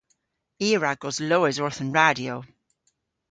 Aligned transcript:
I 0.65 0.67
a 0.75 0.77
wra 0.79 0.91
goslowes 1.01 1.57
orth 1.63 1.81
an 1.83 1.91
radyo. 1.97 2.35